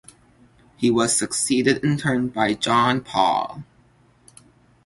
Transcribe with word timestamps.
He 0.77 0.89
was 0.89 1.15
succeeded 1.15 1.83
in 1.83 1.95
turn 1.95 2.29
by 2.29 2.55
John 2.55 3.01
Paul. 3.01 3.63